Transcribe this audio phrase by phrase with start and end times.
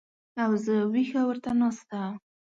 [0.43, 1.99] او زه وېښه ورته ناسته